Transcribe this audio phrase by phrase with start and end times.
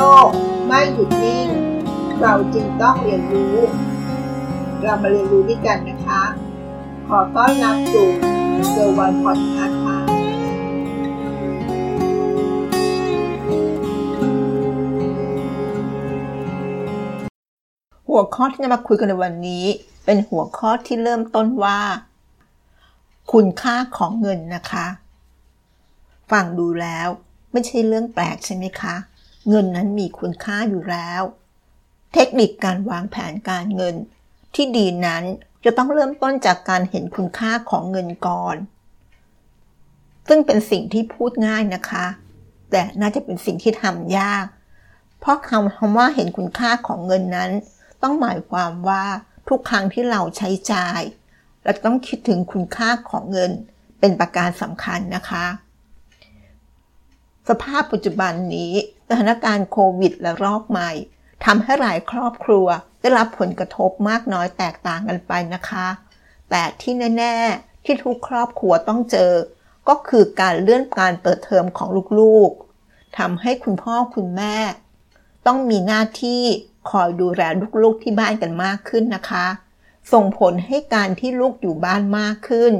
[0.00, 0.28] ลก
[0.66, 1.48] ไม่หยุดนิ่ง
[2.20, 3.56] เราจึงต้องเรียนรู้
[4.82, 6.22] เรามาเรียนรู้ด้วยกันนะคะ
[7.08, 8.08] ขอต้อนรับสู่
[8.70, 9.98] เซอร์วันพอดคาส์ค่ะ
[18.08, 19.64] หัวข้อที่จะมาคุยกันในวันนี้
[20.04, 21.78] เป็นหัวข้อที่เริ่มต้นว่า
[23.32, 24.86] คุณค่าของเงินนะคะ
[26.30, 27.08] ฟังดูแล้ว
[27.52, 28.94] ไม่ใช่เรื่องแปลกใช่ไหมคะ
[29.48, 31.22] เงินนั้นมีคุณค่าอยู่แล้ว
[32.14, 33.94] เทคนิคการวางแผนการเงิน
[34.54, 35.22] ที่ดีนั้น
[35.64, 38.56] จะต้องเริ่มต้นจากการเห็นคุณค่าของเงินก่อน
[40.28, 42.06] ซึ่งเป็นสิ่งที่พูดง่ายนะคะ
[42.70, 44.44] แต่น่าจะเป็นสิ่งที่ทำยาก
[45.20, 47.50] เพราะคำคำว่าเห็นคุณค่าของเงินนั้น
[48.02, 49.04] ต้องหมายความว่า
[49.48, 51.00] ทุกครั้งที่เราใช้จ่าย
[51.62, 53.50] เราต้องคิดถึงคุณค่าของเงิน
[54.00, 55.46] เป็นประการสำคัญนะคะ
[57.48, 58.72] สภาพปัจจุบันนี้
[59.12, 60.90] สถานการณ์โควิดและรอบใหม่
[61.44, 62.66] ทำให้หลายครอบครัว
[63.00, 65.88] ได้รับผลกระทบมากน้อยแตกต่างกันไปนะคะ
[66.50, 69.32] แต่ที่แน่ ๆ ที่ทุกครอบครัวต้องเจอ
[69.88, 74.56] ก็คือการเลื่อนการเปิดเทอมของลูกๆทำให้คุณพ่อคุณแม่
[75.46, 76.42] ต้องมีหน้าที่
[76.90, 77.42] คอยดูแล
[77.82, 79.46] ลูกๆที่บ้านกันมากขึ้นนะคะ
[80.12, 82.72] ส่งผลให้การที่ลูกอยู่บ้านมากขึ้น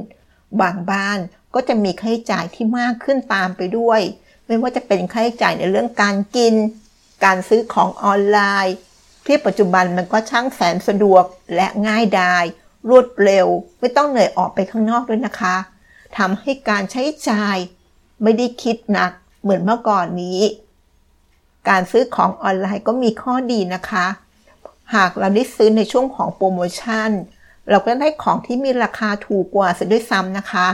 [0.61, 1.19] บางบ้าน
[1.55, 4.01] ก็จะมีค่าใช้จ่ายที่มากขึ้นตามไปด้วย
[4.51, 6.55] ไม่ว่าจะเป็นค่าใช้จ่ายในเรื่องการกิน
[7.25, 8.77] การซื้อของออนไลน์
[9.27, 12.45] ที่ปัจจุบันมันก็ช่างแสนสะดวกและง่ายดาย
[12.89, 13.47] รวดเร็ว
[13.81, 15.57] ไม่ต้องเหนื่อยออกไปข้างนอกด้วยนะคะ
[16.19, 17.57] ทำให้การใช้จ่าย
[18.23, 19.13] ไม่ได้คิดหนัก
[19.43, 20.41] เหมือนเมื่อก่อนนี้
[21.69, 24.07] การซื้อของออนไลน์ก็มีข้อดีนะคะ
[24.95, 27.11] หากเราได้ซื้อในช่วงของโปรโมชั่น
[27.69, 30.69] เราก็ได้ของที่มีราคาถูกกว่าเสียด้วยซ้ำนะคะ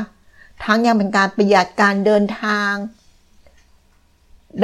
[0.65, 2.73] ทั้งยังเป็นการประหยัดการเดินทาง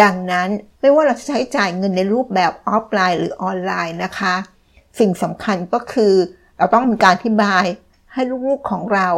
[0.00, 0.48] ดังนั้น
[0.80, 4.34] ไม่ว่าเราจะใช้จ่ายเงินในรูปแบบออฟไลน์หรือออนไลน์นะคะ
[4.98, 6.14] สิ่งสำคัญก็คือ
[6.56, 7.64] เราต้องมีการอธิบาย
[8.12, 9.08] ให้ลูกๆของเรา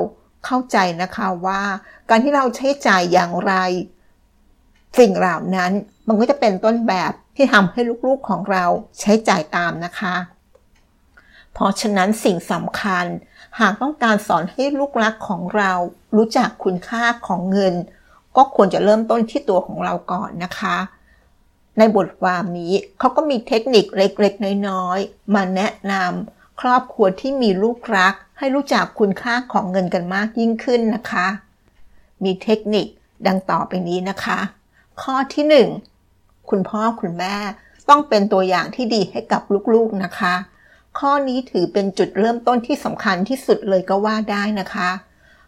[0.44, 1.62] เข้าใจนะคะว่า
[2.08, 3.54] การที่เราใช้จ่ายอย่างไร
[4.98, 5.72] สิ่งเหล่านั้น
[6.08, 8.64] มันก็จะเป็นต้นแบบที่ทำให้ลูกๆของเรา
[9.00, 10.14] ใช้จ่ายตามนะคะ
[11.52, 13.06] เพราะฉะนั้นสิ่งสำคัญ
[13.58, 15.72] หากต้องการสอนให้ลูกรักของเรา
[16.16, 17.74] รู้จักคุณค่าของเงิน
[18.36, 20.76] ก็ควรจะเริ่มต้นที่ตัวของเราก่อนนะคะ
[21.78, 31.26] ในบทความนี้เขาก็มีเทคนิคเล็กๆ น้อยๆ มาแนะนำครอบครัวที่มีลูกรัก ให้รู้จักคุณค่าของเงินกันมากยิ่งขึ้นนะคะ
[32.24, 32.86] มีเทคนิค
[33.26, 34.38] ดังต่อไปนี้นะคะ
[35.02, 35.66] ข้อที่
[36.00, 37.34] 1 คุณพ่อคุณแม่
[37.88, 39.42] ต้องเป็นตัวอย่างที่ดีให้กับ
[39.74, 40.34] ลูกๆนะคะ
[40.98, 44.90] ข้อนี้ถือเป็นจุดเริ่มต้นที่สำคัญที่สุดเลยก็ว่าได้นะคะ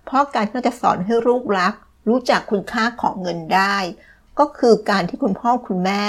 [0.04, 1.74] เพราะการที่เราจะสอนให้ลูกรัก
[2.08, 3.76] รู้จักคุณค่าของเงินได้
[4.38, 6.02] ก็คือการที่คุณพ่อคุณแม่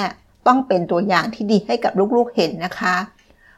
[0.47, 2.95] ต้องเป็นตัวอย่างที่ดีให้กับลูกๆเห็นนะคะ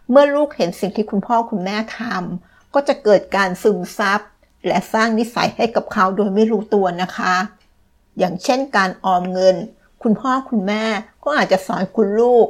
[0.09, 4.21] เมื่อลูกเห็นสิ่งที่คุณพ่อคุณแม่ทำก็จะเกิดการซึมซับ
[4.67, 7.35] และสร้างนิสัยให้กับเขาโดยไม่รู้ตัวนะคะ
[8.17, 9.55] อย่างเช่นการออมเงิน
[10.03, 10.83] คุณพ่อคุณแม่
[11.23, 12.47] ก็อาจจะสอนคุณลูก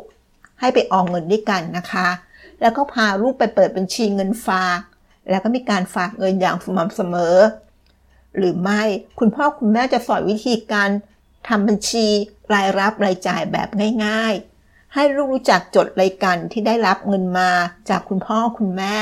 [0.59, 2.07] ให้ไปออมเงินด้วยกันนะคะ
[2.61, 4.79] แล้วก็พาลูกไปเปิดบัญชีเงินฝาก
[5.29, 7.35] แล้วก็มีการฝากเงินอย่างสม่ำเสมอ
[8.37, 8.83] หรือไม่
[9.19, 10.89] คุณพ่อคุณแม่จะสอนวิธีการ
[11.47, 12.07] ทำบัญชี
[12.53, 13.69] รายรับรายจ่ายแบบ
[14.05, 17.51] ง่ายๆ ให้ลูกรู้จักจดรายการที่ได้รับเงินมา
[17.89, 18.97] จากคุณพ่อคุณแม่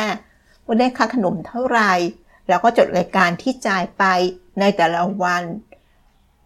[0.66, 1.94] ว่าได้ค่าขนมเท่าไหร่
[2.48, 4.04] แล้วก็จดรายการที่จ่ายไป
[4.60, 5.44] ในแต่ละวัน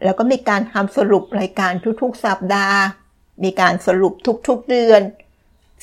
[0.04, 1.72] แล้วก็มีการทำสรุปรายการ
[2.02, 2.80] ทุกๆ สัปดาห์
[3.44, 4.14] มีการสรุป
[4.48, 5.02] ทุกๆเดือน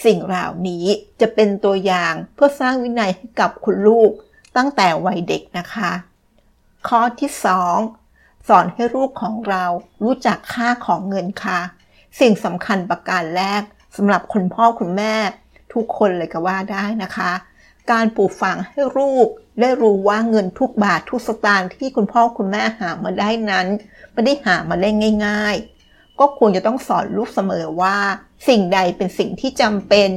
[0.05, 0.87] สิ่งเหล่านี้
[1.21, 4.11] จะเป็นตัวอย่างเพื่อสร้างวินัยให้กับคุณลูก
[4.57, 5.93] ตั้งแต่วัยเด็กนะคะ
[6.89, 7.31] ข้อที่
[7.89, 9.65] 2 สอนให้ลูกของเรา
[10.03, 11.61] รู้จักค่าของเงินค่ะ
[12.21, 13.63] สิ่งสำคัญประการแรก
[13.97, 15.15] สำหรับคุณพ่อคุณแม่
[15.73, 17.33] ทุกคนเลยก็ว่าได้นะคะ
[17.91, 19.27] การปลูกฝังให้ลูก
[19.61, 23.67] ได้รู้ว่าเงินทุกบาททุกสตางค์ที่คุณพ่อคุณแม่หามาได้นั้น
[24.13, 24.91] ไม่ได้หามาได้
[25.27, 25.57] ง่าย
[25.89, 27.97] ๆ ก็ควรจะต้องสอนลูกเสมอว่า
[28.49, 30.11] สิ่งใดเป็นสิ่งที่จำเป็น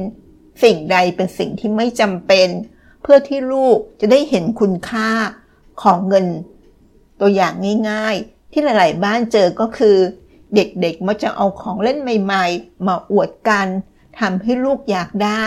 [0.64, 2.48] สิ่งใดเป็นสิ่งที่ไม่จำเป็น
[3.02, 5.10] เพื่อที่ลูกจะได้เห็นคุณค่า
[5.82, 6.26] ของเงิน
[7.22, 7.54] ตัวอย่าง
[7.90, 9.96] ง่ายๆ ที่หลายๆบ้านเจอก็คือ
[10.54, 13.66] เด็กๆมักจะเอาของเล่นใหม่ๆ มาอวดกัน
[14.20, 15.46] ทำให้ลูกอยากได้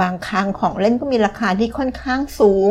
[0.00, 2.70] บางครั้งของเล่นก็มีราคาที่ค่อนข้างสูง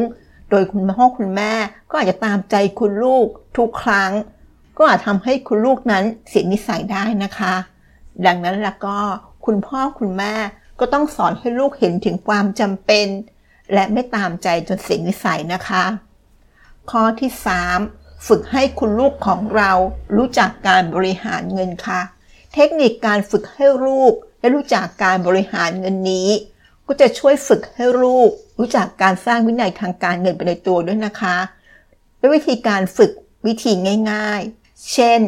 [0.49, 1.53] โดยคุณพ่อคุณแม่
[1.89, 3.27] ก็อาจจะตามใจคุณลูก
[3.57, 4.11] ทุกครั้ง
[4.77, 7.55] ก็อาจทำให้คุณลูกนั้นเสียนิสัยได้นะคะ
[8.25, 8.97] ดังนั้นแล้วก็
[9.45, 10.33] คุณพ่อคุณแม่
[10.79, 13.07] ก็ต้องสอนให้ลูกเห็นถึงความจำเป็น
[13.73, 15.83] และไม่ตามใจจนเสียนิสัยนะคะ
[16.91, 19.71] ข้อที่ 3 ฝึกให้คุณลูกของเรา
[20.15, 22.01] รู้จักการบริหารเงินค่ะ
[22.53, 26.29] เทคนิคการฝึกให้ลูกและรู้จักการบริหารเงินนี้
[26.85, 28.29] ก็จะช่วยฝึกให้ลูก
[28.59, 31.37] รู้จักการสร้างวินัยทางการเงินไปในตัวด้วยนะคะ
[32.19, 33.11] ด้วยวิธีการฝึก
[33.47, 33.71] วิธี
[34.11, 35.19] ง่าย ๆ เช่น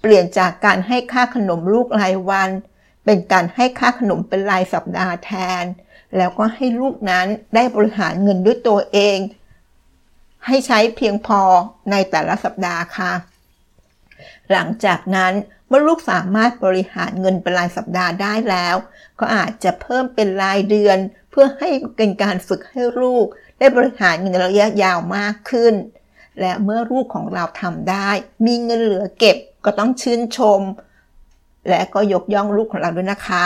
[0.00, 2.50] เปลี่ยนจากการให้ค่าขนมลูกรายวัน
[3.04, 5.30] เป็นการให้ค่าขนมเป็นรายสัปดาห์แท
[5.62, 5.64] น
[6.16, 9.18] แล้วก็ให้ลูกนั้นได้บริหารเงินด้วยตัวเอง
[10.46, 11.40] ให้ใช้เพียงพอ
[11.90, 13.12] ในแต่ละสัปดาห์ค่ะ
[14.52, 15.32] หลังจากนั้น
[15.68, 18.76] เมื่อลูกสามารถบริหารเงินเป็นรายสัปดาห์ได้แล้ว
[19.20, 20.98] ก็อาจจะเพิ่มเป็นรายเดือน
[21.30, 23.26] เพื่อให้เป็นการฝึกให้ลูก
[23.58, 25.74] ได้บริหารเงินระยะยาวมากขึ้น
[26.40, 28.08] และเมื่อลูกของเราทำได้
[28.46, 30.60] มีเงินเหลือเก็บก็ต้องชื่นชม
[31.68, 33.44] และก็ยกย่องลูกของเราด้วยนะคะ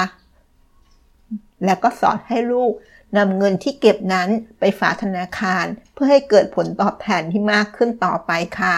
[1.64, 2.72] และก็สอนให้ลูก
[3.16, 8.76] นำเงินที่เก็บนั้นไปฝากธนาคาร เพื่อให้เกิดผลตอบแทนที่มากขึ้นต่อไปค่ะ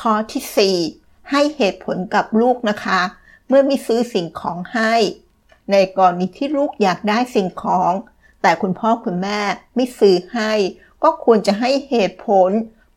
[0.00, 3.00] ข้อที่ 4 ให้เหตุผลกับลูกนะคะ
[3.48, 4.94] เมื่อมีซื้อสิ่งของให้
[5.72, 7.92] ในกรณีที่ลูกอยากได้สิ่งของ
[8.42, 9.40] แต่คุณพ่อคุณแม่
[9.74, 10.52] ไม่ซื้อให้
[11.02, 12.50] ก็ควรจะให้เหตุผล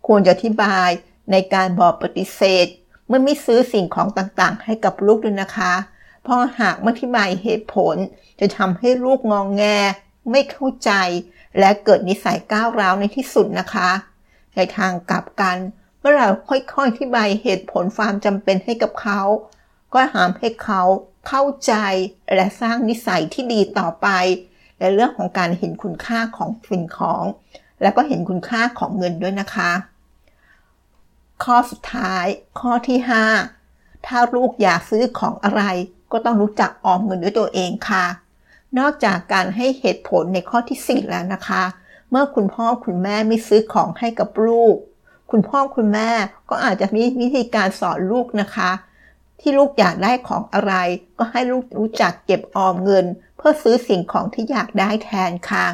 [0.07, 0.89] ควรจะอธิบาย
[1.31, 2.67] ในการบอกปฏิเสธ
[3.07, 5.73] เมื่อไม่ซื้อสิ่งของต่างๆ ให้กับลูกด้วยนะคะ
[6.23, 7.95] เพราะหากไม่อธิบายเหตุผล
[8.39, 9.63] จะทำให้ลูกงองแง
[10.31, 10.91] ไม่เข้าใจ
[11.59, 13.89] และเกิดนิสัยก้าวร้าวในที่สุดนะคะ
[14.55, 15.57] ในทางกลับกัน
[15.99, 19.21] เมื่อเราค่อยๆอธิบายเหตุผลความจำเป็นให้กับเขา
[19.93, 20.81] ก็หามให้เขา
[21.27, 21.73] เข้าใจ
[22.35, 24.07] และสร้างนิสัยที่ดีต่อไป
[24.79, 27.23] ในเรื่องของการเห็นคุณค่าของสิ่งของ
[27.81, 29.71] แล้วก็เห็นคุณค่าของเงินด้วยนะคะ
[31.43, 32.25] ข้อสุดท้าย
[32.59, 32.99] ข้อที่
[33.53, 35.63] 5 ถ้าลูกอยากซื้อของอะไร
[36.13, 38.05] ก็ต้องรู้จักออมเงินด้วยตัวเองค่ะ
[38.79, 41.63] นอกจากการให้เหตุผลในข้อที่ 4 แล้วนะคะ
[42.09, 44.75] เมื่อคุณพ่อคุณแม่ไม่ซื้อของให้กับลูก
[45.31, 46.09] คุณพ่อคุณแม่
[46.49, 48.71] ก็อาจจะมีวิธีการสอนลูกนะคะ
[49.39, 50.73] ที่ลูกอยากได้ของอะไร
[51.17, 53.05] ก็ให้ลูกรู้จักเก็บออมเงิน
[53.37, 55.65] เพื่อซื้อสิ่งของที่อยากได้แทนค่ะ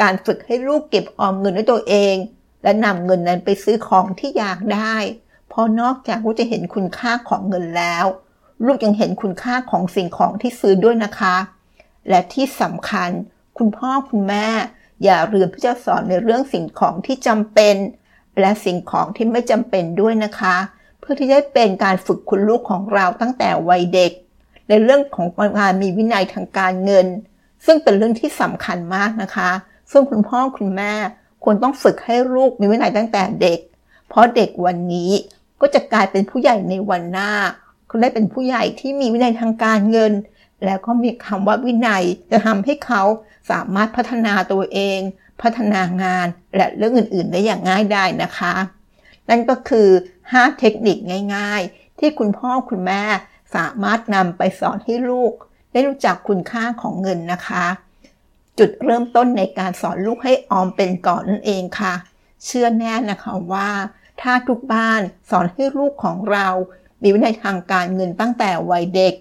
[0.00, 2.16] การฝึกให้ลูกเก็บออมเงินด้วยตัวเอง
[2.62, 4.96] และนำเงินนั้นไปซื้อของที่อยากได้
[5.48, 8.06] เพราะนอกจากลูกจะเห็นคุณค่าของเงินแล้ว
[8.64, 11.36] ลูกยังเห็นคุณค่าของสิ่งของที่ซื้อด้วยนะคะ
[12.08, 13.10] และที่สำคัญ
[13.58, 14.46] คุณพ่อคุณแม่
[15.04, 17.76] อย่าลืมที่จะสอนในเรื่องสิ่งของที่จำเป็น
[18.40, 20.56] และสิ่งของที่ไม่จำเป็นด้วยนะคะ
[21.00, 24.12] เพื่อที่จะเป็นการฝึกคุณลูกของเราตั้งแต่วัยเด็ก
[24.68, 25.26] ในเรื่องของ
[25.58, 27.06] การมีวินัยทางการเงิน
[27.66, 29.50] ซึ่งเป็นเรื่องที่สำคัญมากนะคะ
[29.90, 30.92] ซึ่งคุณพ่อคุณแม่
[31.44, 33.58] ควรต้องฝึกให้ลูกมีวินัยตั้งแต่เด็ก
[34.08, 35.10] เพราะเด็กวันนี้
[35.60, 37.30] ก็จะกลายเป็นผู้ใหญ่ในวันหน้า
[37.86, 40.12] เขาได้เป็นผู้ใหญ่ที่มีวินัยทางการเงิน
[40.64, 43.02] แล้วก็มีคำว่าวินัยจะทำให้เขา
[43.50, 44.98] สามารถพัฒนาตัวเอง
[45.42, 48.54] พัฒนางานและเรื่องอื่น ๆ ได้อย่างง่ายได้นะคะ
[49.28, 49.88] นั่นก็คือ
[50.24, 50.96] 5 เทคนิค
[51.36, 53.02] ง่ายๆ ที่คุณพ่อคุณแม่
[53.56, 55.32] สามารถนำไปสอนให้ลูก
[55.72, 57.64] ได้รู้จักคุณค่าของเงินนะคะ
[58.58, 61.94] จุดเริ่มต้นในการสอนลูกให้ออมเป็นก่อนนั่นเองค่ะ
[62.44, 63.70] เชื่อแน่นะคะว่า
[64.20, 65.00] ถ้าทุกบ้าน
[65.30, 66.48] สอนให้ลูกของเรา
[67.02, 69.14] มีวินัยทางการเงินตั้งแต่วัยเด็ก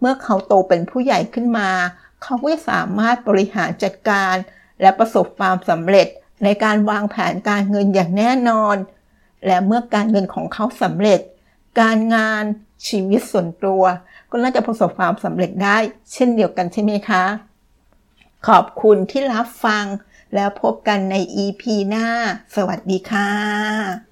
[0.00, 1.70] เมื่อเขาโตเป็นผู้ใหญ่ขึ้นมา
[2.22, 4.34] เขาก็จะสามารถบริหารจัดการ
[4.80, 6.06] และประสบความสำเร็จ
[6.44, 8.76] ในการวางแผนการเงินอย่างแน่นอน
[9.46, 11.20] และเมื่อการเงินของเขาสำเร็จ
[11.80, 12.44] การงาน
[12.88, 13.82] ชีวิตส่วนตัว
[14.30, 15.76] ก็น่าจะประสบความสำเร็จได้
[16.12, 17.24] เช่นเดียวกันใช่ไหมคะ
[18.48, 19.84] ขอบคุณที่รับฟัง
[20.34, 21.14] แล้วพบกันใน
[21.44, 22.06] EP หน้า
[22.56, 24.07] สวัสดีค่ะ